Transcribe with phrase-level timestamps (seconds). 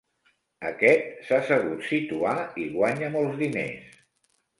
[0.69, 2.31] Aquest s'ha sabut situar,
[2.63, 3.93] i guanya molts diners.